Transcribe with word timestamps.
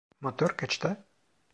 Motor 0.21 0.57
kaçta? 0.57 1.05